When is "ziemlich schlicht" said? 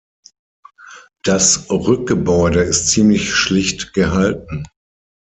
2.87-3.93